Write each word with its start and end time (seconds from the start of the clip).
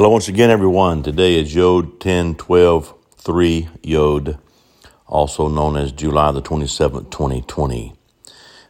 Hello 0.00 0.12
once 0.12 0.28
again, 0.28 0.48
everyone. 0.48 1.02
Today 1.02 1.38
is 1.38 1.54
Yod 1.54 2.00
10 2.00 2.36
12 2.36 2.94
3 3.18 3.68
Yod, 3.82 4.38
also 5.06 5.46
known 5.46 5.76
as 5.76 5.92
July 5.92 6.32
the 6.32 6.40
27th, 6.40 7.10
2020. 7.10 7.92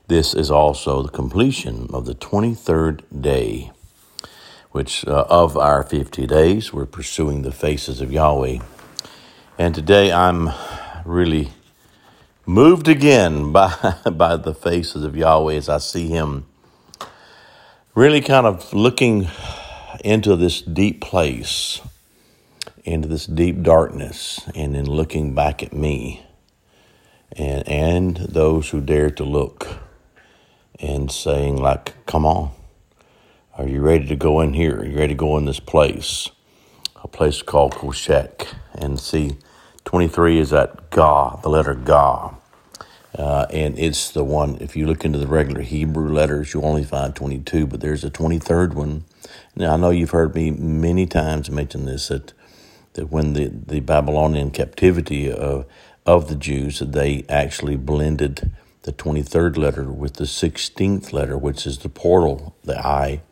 This 0.09 0.35
is 0.35 0.51
also 0.51 1.05
the 1.05 1.09
completion 1.09 1.87
of 1.93 2.05
the 2.05 2.17
23rd 2.17 3.23
day, 3.23 3.71
which 4.73 5.07
uh, 5.07 5.25
of 5.29 5.57
our 5.57 5.85
50 5.85 6.27
days, 6.27 6.73
we're 6.73 6.85
pursuing 6.85 7.43
the 7.43 7.53
faces 7.53 8.01
of 8.01 8.11
Yahweh. 8.11 8.59
And 9.57 9.73
today 9.73 10.11
I'm 10.11 10.51
really 11.05 11.53
moved 12.45 12.89
again 12.89 13.53
by, 13.53 13.73
by 14.11 14.35
the 14.35 14.53
faces 14.53 15.05
of 15.05 15.17
Yahweh 15.17 15.55
as 15.55 15.69
I 15.69 15.79
see 15.79 16.09
Him 16.09 16.47
really 17.95 18.21
kind 18.21 18.47
of 18.47 18.73
looking 18.73 19.29
into 20.05 20.37
this 20.37 20.63
deep 20.63 21.01
place, 21.01 21.81
into 22.85 23.09
this 23.09 23.27
deep 23.27 23.63
darkness, 23.63 24.41
and 24.55 24.75
then 24.75 24.87
looking 24.87 25.35
back 25.35 25.63
at 25.63 25.73
me 25.73 26.23
and, 27.33 27.69
and 27.69 28.17
those 28.17 28.71
who 28.71 28.81
dare 28.81 29.11
to 29.11 29.25
look 29.25 29.67
and 30.79 31.11
saying, 31.11 31.57
like, 31.57 31.95
come 32.07 32.25
on, 32.27 32.51
are 33.57 33.69
you 33.69 33.81
ready 33.81 34.07
to 34.07 34.17
go 34.17 34.41
in 34.41 34.55
here? 34.55 34.81
Are 34.81 34.85
you 34.85 34.97
ready 34.97 35.15
to 35.15 35.19
go 35.19 35.37
in 35.37 35.45
this 35.45 35.61
place? 35.61 36.31
A 37.03 37.09
place 37.09 37.43
called 37.43 37.75
Koshek. 37.75 38.47
And 38.75 38.99
see, 38.99 39.37
23 39.85 40.39
is 40.39 40.51
that 40.51 40.91
Ga, 40.91 41.37
the 41.43 41.49
letter 41.49 41.75
Ga. 41.75 42.35
Uh, 43.17 43.47
and 43.51 43.79
it's 43.79 44.11
the 44.11 44.23
one, 44.25 44.57
if 44.61 44.77
you 44.77 44.87
look 44.87 45.05
into 45.05 45.19
the 45.19 45.27
regular 45.27 45.63
Hebrew 45.63 46.13
letters, 46.13 46.55
you 46.55 46.63
only 46.63 46.85
find 46.85 47.15
22, 47.15 47.67
but 47.67 47.81
there's 47.81 48.05
a 48.05 48.11
23rd 48.11 48.75
one. 48.75 49.05
Now, 49.57 49.75
I 49.75 49.77
know 49.77 49.91
you've 49.91 50.11
heard 50.11 50.35
me 50.35 50.51
many 50.51 51.07
times 51.07 51.51
mention 51.51 51.87
this 51.87 52.09
that, 52.09 52.33
that 52.95 53.11
when 53.11 53.33
the, 53.33 53.49
the 53.49 53.81
Babylonian 53.81 54.53
captivity 54.53 55.31
of, 55.31 55.67
of 56.07 56.29
the 56.29 56.37
Jews, 56.37 56.79
they 56.79 57.25
actually 57.29 57.77
blended 57.77 58.53
the 58.83 58.93
23rd 58.93 59.57
letter 59.57 59.91
with 59.91 60.15
the 60.15 60.25
16th 60.25 61.13
letter, 61.13 61.37
which 61.37 61.67
is 61.67 61.79
the 61.79 61.89
portal, 61.89 62.57
the 62.65 62.79
I, 62.79 63.23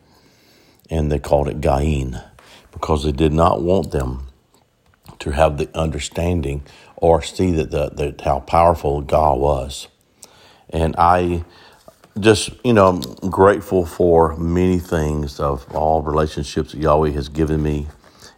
and 0.89 1.11
they 1.11 1.19
called 1.19 1.47
it 1.47 1.61
Gain 1.61 2.21
because 2.71 3.03
they 3.03 3.11
did 3.11 3.33
not 3.33 3.61
want 3.61 3.91
them 3.91 4.27
to 5.19 5.31
have 5.31 5.57
the 5.57 5.69
understanding 5.77 6.63
or 6.99 7.21
see 7.21 7.51
that 7.51 7.71
the, 7.71 7.89
that 7.89 8.21
how 8.21 8.39
powerful 8.41 9.01
God 9.01 9.39
was. 9.39 9.87
And 10.69 10.95
I 10.97 11.45
just, 12.19 12.51
you 12.63 12.73
know, 12.73 12.87
I'm 12.87 13.29
grateful 13.29 13.85
for 13.85 14.35
many 14.37 14.79
things 14.79 15.39
of 15.39 15.65
all 15.75 16.01
relationships 16.01 16.73
that 16.73 16.79
Yahweh 16.81 17.11
has 17.11 17.29
given 17.29 17.63
me. 17.63 17.87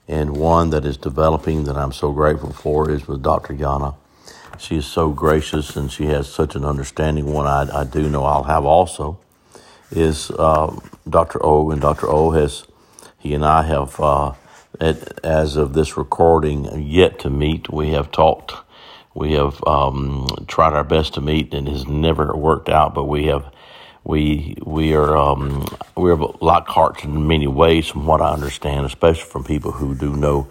And 0.07 0.37
one 0.37 0.69
that 0.71 0.85
is 0.85 0.97
developing 0.97 1.63
that 1.65 1.77
I'm 1.77 1.91
so 1.91 2.11
grateful 2.11 2.53
for 2.53 2.89
is 2.89 3.07
with 3.07 3.23
Dr. 3.23 3.53
Yana. 3.53 3.95
She 4.59 4.77
is 4.77 4.85
so 4.85 5.09
gracious 5.09 5.75
and 5.75 5.91
she 5.91 6.05
has 6.07 6.31
such 6.31 6.55
an 6.55 6.65
understanding. 6.65 7.33
One 7.33 7.47
I, 7.47 7.81
I 7.81 7.83
do 7.85 8.09
know 8.09 8.25
I'll 8.25 8.43
have 8.43 8.65
also 8.65 9.19
is 9.91 10.31
uh, 10.31 10.75
Dr. 11.09 11.43
O. 11.43 11.71
And 11.71 11.81
Dr. 11.81 12.07
O 12.09 12.31
has, 12.31 12.65
he 13.17 13.33
and 13.33 13.45
I 13.45 13.63
have 13.63 13.99
uh, 13.99 14.33
as 14.79 15.55
of 15.55 15.73
this 15.73 15.97
recording, 15.97 16.81
yet 16.81 17.19
to 17.19 17.29
meet. 17.29 17.71
We 17.71 17.89
have 17.91 18.11
talked, 18.11 18.53
we 19.13 19.33
have 19.33 19.63
um, 19.65 20.27
tried 20.47 20.73
our 20.73 20.83
best 20.83 21.13
to 21.15 21.21
meet, 21.21 21.53
and 21.53 21.67
it 21.67 21.71
has 21.71 21.87
never 21.87 22.35
worked 22.35 22.69
out. 22.69 22.93
But 22.93 23.05
we 23.05 23.25
have, 23.25 23.51
we 24.03 24.57
we 24.63 24.93
are 24.93 25.15
um, 25.17 25.65
we 25.95 26.11
are 26.11 26.17
like 26.41 26.67
hearts 26.67 27.03
in 27.03 27.27
many 27.27 27.47
ways, 27.47 27.87
from 27.87 28.05
what 28.05 28.21
I 28.21 28.33
understand, 28.33 28.85
especially 28.85 29.29
from 29.29 29.43
people 29.43 29.71
who 29.71 29.95
do 29.95 30.15
know 30.15 30.47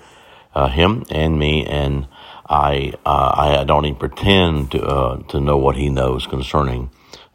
uh, 0.55 0.69
him 0.69 1.05
and 1.11 1.39
me, 1.39 1.67
and 1.67 2.07
I 2.49 2.95
uh, 3.07 3.35
I 3.61 3.65
don't 3.65 3.87
even 3.87 3.99
pretend 3.99 4.73
to 4.73 4.83
uh, 4.83 5.23
to 5.29 5.41
know 5.41 5.57
what 5.57 5.77
he 5.77 5.89
knows 5.89 6.27
concerning 6.27 6.91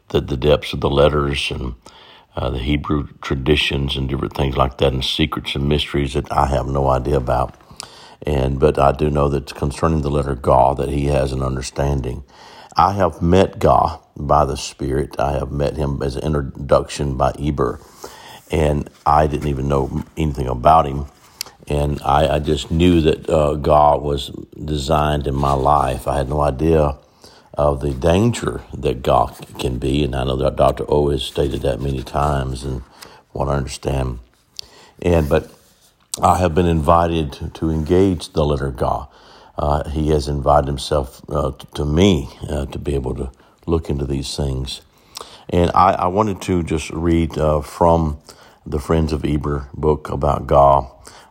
the 0.08 0.20
the 0.20 0.36
depths 0.36 0.72
of 0.72 0.80
the 0.80 0.90
letters 0.90 1.50
and 1.50 1.74
uh, 2.36 2.50
the 2.50 2.58
Hebrew 2.60 3.08
traditions 3.22 3.96
and 3.96 4.08
different 4.08 4.36
things 4.36 4.56
like 4.56 4.78
that, 4.78 4.92
and 4.92 5.04
secrets 5.04 5.56
and 5.56 5.68
mysteries 5.68 6.14
that 6.14 6.30
I 6.32 6.46
have 6.48 6.66
no 6.68 6.88
idea 6.88 7.16
about. 7.16 7.56
And 8.26 8.60
but 8.60 8.78
I 8.78 8.92
do 8.92 9.10
know 9.10 9.28
that 9.30 9.54
concerning 9.54 10.02
the 10.02 10.10
letter 10.10 10.34
Ga, 10.34 10.74
that 10.74 10.90
he 10.90 11.06
has 11.06 11.32
an 11.32 11.42
understanding. 11.42 12.24
I 12.76 12.92
have 12.94 13.22
met 13.22 13.58
Ga 13.58 13.98
by 14.16 14.44
the 14.44 14.56
Spirit. 14.56 15.18
I 15.18 15.32
have 15.32 15.52
met 15.52 15.76
him 15.76 16.02
as 16.02 16.16
an 16.16 16.24
introduction 16.24 17.16
by 17.16 17.32
Eber, 17.38 17.80
and 18.50 18.90
I 19.06 19.26
didn't 19.26 19.48
even 19.48 19.68
know 19.68 20.04
anything 20.16 20.48
about 20.48 20.86
him. 20.86 21.06
And 21.68 22.00
I, 22.04 22.36
I 22.36 22.38
just 22.38 22.70
knew 22.70 23.00
that 23.02 23.28
uh, 23.30 23.54
God 23.56 24.02
was 24.02 24.30
designed 24.64 25.26
in 25.26 25.34
my 25.34 25.52
life. 25.54 26.06
I 26.06 26.18
had 26.18 26.28
no 26.28 26.40
idea 26.42 26.96
of 27.56 27.80
the 27.80 27.92
danger 27.92 28.62
that 28.74 29.02
God 29.02 29.34
can 29.58 29.78
be. 29.78 30.04
And 30.04 30.14
I 30.14 30.24
know 30.24 30.36
that 30.36 30.56
Dr. 30.56 30.84
O 30.88 31.10
has 31.10 31.22
stated 31.22 31.62
that 31.62 31.80
many 31.80 32.02
times 32.02 32.64
and 32.64 32.82
want 33.32 33.50
to 33.50 33.54
understand. 33.54 34.18
And, 35.02 35.28
but 35.28 35.50
I 36.22 36.38
have 36.38 36.54
been 36.54 36.66
invited 36.66 37.54
to, 37.54 37.70
engage 37.70 38.32
the 38.32 38.44
letter 38.44 38.70
God. 38.70 39.08
Uh, 39.58 39.88
he 39.90 40.10
has 40.10 40.28
invited 40.28 40.66
himself 40.66 41.22
uh, 41.28 41.52
to 41.74 41.84
me 41.84 42.28
uh, 42.48 42.66
to 42.66 42.78
be 42.78 42.94
able 42.94 43.14
to 43.14 43.30
look 43.66 43.90
into 43.90 44.06
these 44.06 44.36
things. 44.36 44.82
And 45.48 45.70
I, 45.74 45.92
I 45.92 46.06
wanted 46.08 46.42
to 46.42 46.62
just 46.62 46.90
read 46.90 47.38
uh, 47.38 47.60
from 47.60 48.18
the 48.66 48.78
Friends 48.78 49.12
of 49.12 49.24
Eber 49.24 49.68
book 49.74 50.10
about 50.10 50.46
God. 50.46 50.90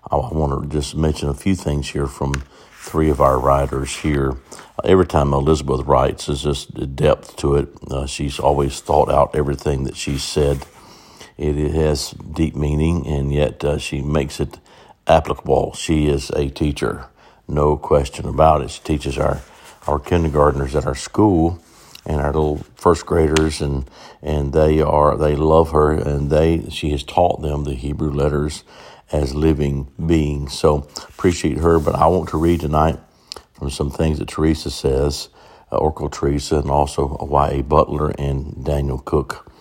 I 0.10 0.16
want 0.16 0.64
to 0.64 0.70
just 0.70 0.96
mention 0.96 1.30
a 1.30 1.34
few 1.34 1.56
things 1.56 1.90
here 1.90 2.08
from 2.08 2.44
three 2.80 3.10
of 3.10 3.20
our 3.20 3.40
writers 3.40 3.98
here. 3.98 4.38
Every 4.84 5.06
time 5.08 5.34
Elizabeth 5.34 5.86
writes, 5.86 6.26
there's 6.26 6.44
just 6.44 6.96
depth 6.96 7.38
to 7.38 7.56
it. 7.56 7.70
Uh, 7.90 8.06
she's 8.06 8.40
always 8.40 8.82
thought 8.82 9.10
out 9.10 9.34
everything 9.34 9.86
that 9.86 9.96
she 9.96 10.18
said. 10.18 10.66
It, 11.38 11.58
it 11.58 11.72
has 11.72 12.12
deep 12.12 12.56
meaning, 12.56 13.08
and 13.08 13.34
yet 13.34 13.64
uh, 13.64 13.78
she 13.78 14.02
makes 14.02 14.40
it 14.40 14.60
applicable. 15.08 15.74
She 15.74 16.08
is 16.08 16.30
a 16.32 16.50
teacher, 16.50 17.08
no 17.48 17.78
question 17.78 18.28
about 18.28 18.62
it. 18.62 18.72
She 18.72 18.82
teaches 18.84 19.18
our, 19.18 19.42
our 19.88 20.00
kindergartners 20.00 20.76
at 20.76 20.86
our 20.86 20.96
school 20.96 21.62
and 22.06 22.22
our 22.22 22.28
little 22.28 22.58
first 22.76 23.06
graders 23.06 23.62
and 23.62 23.90
and 24.22 24.54
they 24.54 24.80
are 24.80 25.18
they 25.18 25.36
love 25.36 25.72
her 25.72 25.92
and 25.92 26.30
they 26.30 26.70
she 26.70 26.92
has 26.92 27.02
taught 27.02 27.42
them 27.42 27.64
the 27.64 27.74
Hebrew 27.74 28.12
letters 28.12 28.64
as 29.12 29.34
living 29.34 29.92
beings. 30.04 30.54
So 30.54 30.88
appreciate 31.10 31.58
her. 31.58 31.80
But 31.80 31.96
I 31.96 32.08
want 32.08 32.30
to 32.30 32.38
read 32.38 32.62
tonight 32.62 33.00
from 33.56 33.70
some 33.70 33.90
things 33.90 34.20
that 34.20 34.28
Teresa 34.28 34.70
says, 34.70 35.30
uh, 35.72 35.78
Oracle 35.78 36.10
Teresa, 36.10 36.60
and 36.60 36.70
also 36.70 37.18
Y.A. 37.22 37.64
Butler 37.64 38.12
and 38.20 38.64
Daniel 38.64 39.00
Cook. 39.00 39.52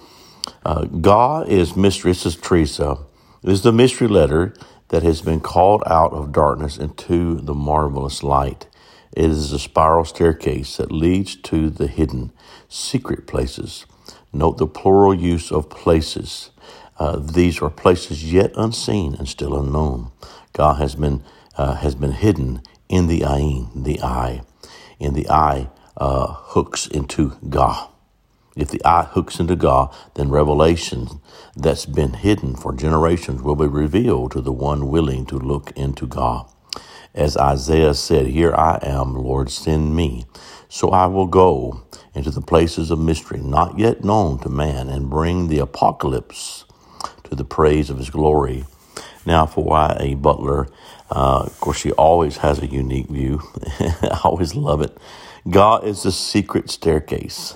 Uh, 0.65 0.85
God 0.85 1.49
is 1.49 1.77
mystery. 1.77 2.11
This 2.13 2.27
is 2.27 2.37
Teresa. 2.37 2.99
It 3.43 3.51
is 3.51 3.63
the 3.63 3.73
mystery 3.73 4.09
letter 4.09 4.55
that 4.89 5.03
has 5.03 5.23
been 5.23 5.41
called 5.41 5.83
out 5.87 6.13
of 6.13 6.33
darkness 6.33 6.77
into 6.77 7.37
the 7.41 7.55
marvelous 7.55 8.23
light. 8.23 8.67
It 9.13 9.27
is 9.31 9.53
a 9.53 9.59
spiral 9.59 10.05
staircase 10.05 10.77
that 10.77 10.93
leads 10.93 11.37
to 11.37 11.71
the 11.71 11.87
hidden, 11.87 12.33
secret 12.69 13.27
places. 13.27 13.87
Note 14.33 14.59
the 14.59 14.67
plural 14.67 15.15
use 15.15 15.53
of 15.53 15.71
places. 15.71 16.51
Uh, 16.99 17.19
these 17.19 17.63
are 17.63 17.71
places 17.71 18.33
yet 18.33 18.53
unseen 18.57 19.15
and 19.15 19.29
still 19.29 19.59
unknown. 19.59 20.11
God 20.53 20.75
has 20.75 20.95
been 20.95 21.23
uh, 21.57 21.75
has 21.77 21.95
been 21.95 22.13
hidden 22.13 22.63
in 22.89 23.09
the 23.09 23.21
ayin, 23.23 23.85
the 23.85 24.01
eye. 24.03 24.43
In 25.01 25.15
the 25.15 25.29
eye 25.31 25.69
uh, 25.97 26.29
hooks 26.29 26.87
into 26.87 27.37
God. 27.49 27.91
If 28.57 28.71
the 28.71 28.85
eye 28.85 29.05
hooks 29.05 29.41
into 29.41 29.57
God, 29.57 29.95
then 30.15 30.31
revelation 30.31 31.09
that's 31.57 31.87
been 31.87 32.15
hidden 32.15 32.57
for 32.57 32.75
generations 32.75 33.43
will 33.43 33.57
be 33.57 33.67
revealed 33.67 34.33
to 34.33 34.43
the 34.43 34.53
one 34.53 34.89
willing 34.89 35.27
to 35.27 35.39
look 35.39 35.73
into 35.77 36.07
God. 36.07 36.47
As 37.15 37.37
Isaiah 37.37 37.95
said, 37.95 38.29
Here 38.29 38.55
I 38.55 38.79
am, 38.83 39.15
Lord, 39.15 39.51
send 39.51 39.97
me. 39.97 40.27
So 40.69 40.91
I 40.91 41.07
will 41.07 41.29
go 41.29 41.85
into 42.15 42.31
the 42.31 42.43
places 42.43 42.91
of 42.91 42.99
mystery, 43.01 43.41
not 43.41 43.79
yet 43.79 44.05
known 44.05 44.39
to 44.41 44.51
man, 44.51 44.89
and 44.89 45.11
bring 45.11 45.49
the 45.49 45.61
apocalypse 45.61 46.65
to 47.25 47.37
the 47.37 47.45
praise 47.45 47.91
of 47.91 47.99
his 47.99 48.11
glory. 48.11 48.65
Now, 49.27 49.47
for 49.47 49.65
Y.A. 49.65 50.15
Butler, 50.15 50.69
uh, 51.11 51.45
of 51.47 51.61
course, 51.61 51.79
she 51.79 51.93
always 51.93 52.39
has 52.39 52.61
a 52.61 52.67
unique 52.67 53.09
view. 53.09 53.41
I 53.81 54.21
always 54.25 54.55
love 54.55 54.83
it. 54.83 54.97
God 55.49 55.85
is 55.85 56.03
the 56.03 56.13
secret 56.13 56.71
staircase. 56.71 57.55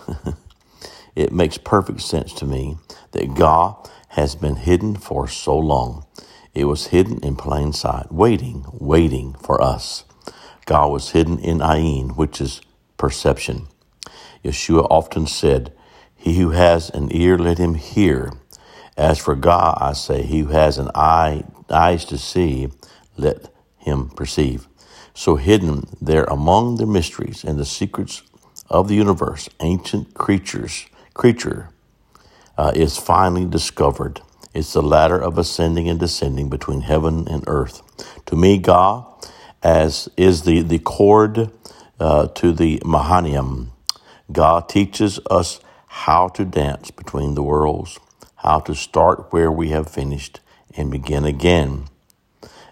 it 1.16 1.32
makes 1.32 1.58
perfect 1.58 2.00
sense 2.02 2.32
to 2.34 2.46
me 2.46 2.78
that 3.12 3.34
God 3.34 3.76
has 4.10 4.34
been 4.34 4.56
hidden 4.56 4.96
for 4.96 5.28
so 5.28 5.58
long. 5.58 6.06
It 6.54 6.64
was 6.64 6.88
hidden 6.88 7.20
in 7.22 7.36
plain 7.36 7.72
sight, 7.72 8.12
waiting, 8.12 8.64
waiting 8.72 9.34
for 9.34 9.62
us. 9.62 10.04
God 10.66 10.88
was 10.92 11.10
hidden 11.10 11.38
in 11.38 11.58
Ayin, 11.58 12.16
which 12.16 12.40
is 12.40 12.60
perception. 12.96 13.68
Yeshua 14.44 14.86
often 14.90 15.26
said, 15.26 15.72
He 16.16 16.38
who 16.38 16.50
has 16.50 16.90
an 16.90 17.08
ear, 17.12 17.38
let 17.38 17.58
him 17.58 17.74
hear. 17.74 18.32
As 18.96 19.18
for 19.18 19.36
God, 19.36 19.78
I 19.80 19.92
say, 19.92 20.22
he 20.22 20.40
who 20.40 20.48
has 20.48 20.78
an 20.78 20.90
eye, 20.94 21.44
eyes 21.70 22.04
to 22.06 22.18
see, 22.18 22.68
let 23.16 23.52
him 23.76 24.10
perceive. 24.10 24.68
So 25.14 25.36
hidden 25.36 25.84
there 26.00 26.24
among 26.24 26.76
the 26.76 26.86
mysteries 26.86 27.44
and 27.44 27.58
the 27.58 27.64
secrets 27.64 28.22
of 28.70 28.88
the 28.88 28.94
universe, 28.94 29.48
ancient 29.60 30.14
creatures, 30.14 30.86
creature 31.14 31.70
uh, 32.56 32.72
is 32.74 32.96
finally 32.96 33.44
discovered. 33.44 34.20
It's 34.54 34.72
the 34.72 34.82
ladder 34.82 35.18
of 35.18 35.38
ascending 35.38 35.88
and 35.88 35.98
descending 35.98 36.48
between 36.48 36.82
heaven 36.82 37.26
and 37.28 37.44
earth. 37.46 37.82
To 38.26 38.36
me, 38.36 38.58
Ga, 38.58 39.04
as 39.62 40.08
is 40.16 40.42
the, 40.42 40.62
the 40.62 40.78
cord 40.78 41.50
uh, 42.00 42.28
to 42.28 42.52
the 42.52 42.80
Mahanaim. 42.84 43.72
Ga 44.30 44.60
teaches 44.60 45.18
us 45.30 45.60
how 45.86 46.28
to 46.28 46.44
dance 46.44 46.90
between 46.90 47.34
the 47.34 47.42
worlds, 47.42 47.98
how 48.36 48.60
to 48.60 48.74
start 48.74 49.32
where 49.32 49.50
we 49.50 49.70
have 49.70 49.88
finished 49.90 50.40
and 50.76 50.90
begin 50.90 51.24
again 51.24 51.86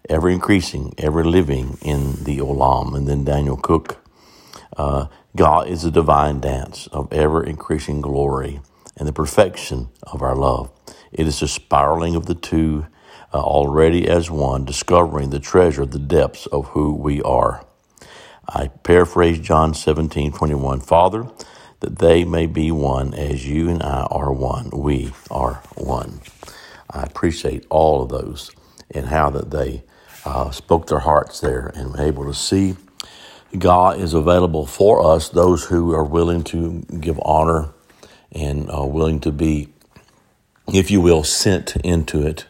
ever 0.09 0.29
increasing, 0.31 0.95
ever 0.99 1.25
living 1.25 1.79
in 1.83 2.25
the 2.25 2.39
Olam. 2.39 2.97
And 2.97 3.09
then 3.09 3.25
Daniel 3.25 3.57
Cook, 3.57 3.99
uh, 4.77 5.07
God 5.37 5.69
is 5.69 5.85
a 5.85 5.91
divine 5.91 6.41
dance 6.41 6.87
of 6.89 7.13
ever 7.13 7.45
increasing 7.45 8.01
glory 8.01 8.61
and 8.97 9.09
the 9.09 9.13
perfection 9.13 9.89
of 10.05 10.23
our 10.23 10.37
love. 10.37 10.71
It 11.13 11.27
is 11.27 11.43
a 11.43 11.49
spiraling 11.49 12.17
of 12.17 12.27
the 12.27 12.35
two 12.35 12.87
uh, 13.35 13.41
already 13.43 14.09
as 14.09 14.31
one, 14.31 14.65
discovering 14.65 15.31
the 15.31 15.41
treasure, 15.41 15.87
the 15.87 15.99
depths 15.99 16.47
of 16.47 16.69
who 16.69 16.95
we 16.95 17.23
are. 17.23 17.67
I 18.49 18.69
paraphrase 18.69 19.41
John 19.41 19.75
17, 19.75 20.33
21. 20.33 20.81
Father, 20.81 21.29
that 21.81 21.99
they 21.99 22.25
may 22.25 22.47
be 22.47 22.71
one 22.71 23.15
as 23.15 23.47
you 23.47 23.69
and 23.69 23.83
I 23.83 24.07
are 24.11 24.33
one. 24.33 24.71
We 24.71 25.13
are 25.31 25.63
one. 25.75 26.21
I 26.91 27.03
appreciate 27.03 27.67
all 27.71 28.03
of 28.03 28.09
those 28.11 28.51
and 28.91 29.07
how 29.07 29.31
that 29.31 29.51
they 29.51 29.83
uh, 30.25 30.51
spoke 30.51 30.89
their 30.89 31.01
hearts 31.01 31.41
there 31.41 31.73
and 31.75 31.93
were 31.93 32.03
able 32.03 32.25
to 32.27 32.35
see 32.35 32.77
God 33.59 34.01
is 34.01 34.15
available 34.15 34.67
for 34.67 35.05
us, 35.15 35.29
those 35.29 35.65
who 35.67 35.95
are 35.95 36.05
willing 36.05 36.45
to 36.45 36.83
give 37.01 37.19
honor 37.25 37.71
and 38.33 38.71
are 38.71 38.89
willing 38.89 39.21
to 39.21 39.33
be, 39.33 39.69
if 40.73 40.91
you 40.91 41.01
will, 41.01 41.25
sent 41.25 41.77
into 41.77 42.27
it. 42.27 42.47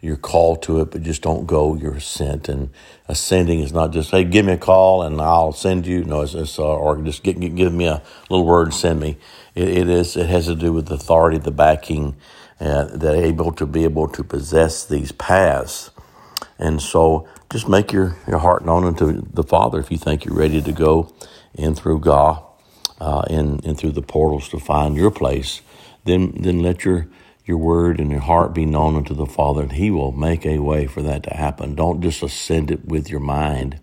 You're 0.00 0.16
called 0.16 0.62
to 0.64 0.80
it, 0.80 0.90
but 0.90 1.02
just 1.02 1.22
don't 1.22 1.46
go. 1.46 1.76
You're 1.76 2.00
sent, 2.00 2.48
and 2.48 2.70
ascending 3.08 3.60
is 3.60 3.72
not 3.72 3.92
just 3.92 4.10
hey, 4.10 4.24
give 4.24 4.44
me 4.44 4.54
a 4.54 4.58
call 4.58 5.02
and 5.04 5.20
I'll 5.20 5.52
send 5.52 5.86
you. 5.86 6.04
No, 6.04 6.22
it's, 6.22 6.34
it's 6.34 6.58
uh, 6.58 6.64
or 6.64 7.00
just 7.02 7.22
give 7.22 7.38
me 7.38 7.86
a 7.86 8.02
little 8.28 8.44
word 8.44 8.64
and 8.64 8.74
send 8.74 8.98
me. 9.00 9.16
It, 9.54 9.68
it 9.68 9.88
is. 9.88 10.16
It 10.16 10.28
has 10.28 10.46
to 10.46 10.56
do 10.56 10.72
with 10.72 10.86
the 10.86 10.94
authority, 10.94 11.38
the 11.38 11.52
backing, 11.52 12.16
uh, 12.62 12.86
that 12.96 13.16
able 13.16 13.52
to 13.52 13.66
be 13.66 13.84
able 13.84 14.08
to 14.08 14.24
possess 14.24 14.86
these 14.86 15.12
paths 15.12 15.90
and 16.58 16.82
so 16.82 17.28
just 17.50 17.68
make 17.68 17.92
your, 17.92 18.16
your 18.28 18.38
heart 18.38 18.64
known 18.64 18.84
unto 18.84 19.22
the 19.32 19.42
Father 19.42 19.80
if 19.80 19.90
you 19.90 19.98
think 19.98 20.24
you're 20.24 20.36
ready 20.36 20.62
to 20.62 20.72
go 20.72 21.12
in 21.54 21.74
through 21.74 22.00
God, 22.00 22.42
uh, 23.00 23.24
in, 23.30 23.60
in 23.60 23.76
through 23.76 23.92
the 23.92 24.02
portals 24.02 24.48
to 24.50 24.60
find 24.60 24.96
your 24.96 25.10
place. 25.10 25.62
Then, 26.04 26.34
then 26.40 26.60
let 26.62 26.84
your, 26.84 27.08
your 27.44 27.58
word 27.58 28.00
and 28.00 28.10
your 28.10 28.20
heart 28.20 28.54
be 28.54 28.66
known 28.66 28.96
unto 28.96 29.14
the 29.14 29.26
Father, 29.26 29.62
and 29.62 29.72
He 29.72 29.90
will 29.90 30.12
make 30.12 30.46
a 30.46 30.60
way 30.60 30.86
for 30.86 31.02
that 31.02 31.24
to 31.24 31.34
happen. 31.34 31.74
Don't 31.74 32.02
just 32.02 32.22
ascend 32.22 32.70
it 32.70 32.86
with 32.86 33.10
your 33.10 33.20
mind. 33.20 33.80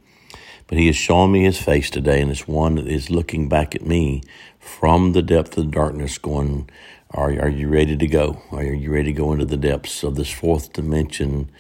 But 0.68 0.78
He 0.78 0.88
has 0.88 0.98
shown 0.98 1.34
me 1.34 1.44
His 1.44 1.60
face 1.62 1.90
today, 1.90 2.22
and 2.22 2.32
it's 2.32 2.48
one 2.48 2.76
that 2.76 2.88
is 2.88 3.10
looking 3.10 3.50
back 3.50 3.76
at 3.76 3.86
me 3.86 4.24
from 4.60 5.14
the 5.14 5.22
depth 5.22 5.58
of 5.58 5.72
darkness, 5.72 6.18
going, 6.18 6.70
Are, 7.12 7.32
are 7.42 7.50
you 7.50 7.70
ready 7.70 7.98
to 7.98 8.08
go? 8.08 8.42
Are 8.52 8.64
you 8.64 8.92
ready 8.92 9.14
to 9.14 9.18
go 9.20 9.34
into 9.34 9.46
the 9.46 9.58
depths 9.58 10.04
of 10.04 10.16
this 10.16 10.32
fourth 10.32 10.74
dimension? 10.74 11.52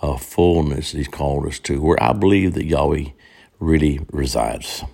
of 0.00 0.22
fullness 0.22 0.92
that 0.92 0.98
He's 0.98 1.08
called 1.08 1.46
us 1.46 1.58
to, 1.60 1.80
where 1.80 2.02
I 2.02 2.12
believe 2.12 2.54
that 2.54 2.66
Yahweh 2.66 3.06
really 3.58 4.00
resides. 4.12 4.84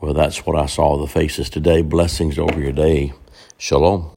Well, 0.00 0.14
that's 0.14 0.46
what 0.46 0.56
I 0.56 0.66
saw 0.66 0.98
the 0.98 1.06
faces 1.06 1.50
today. 1.50 1.82
Blessings 1.82 2.38
over 2.38 2.60
your 2.60 2.72
day. 2.72 3.12
Shalom. 3.58 4.04